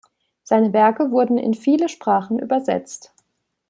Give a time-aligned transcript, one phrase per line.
[0.41, 3.13] Seine Werke wurden in viele Sprachen übersetzt.